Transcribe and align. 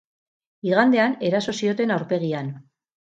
Igandean 0.69 1.13
eraso 1.27 1.55
zioten 1.57 1.93
aurpegian. 1.97 2.51